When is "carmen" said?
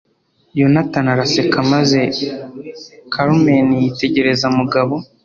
3.13-3.67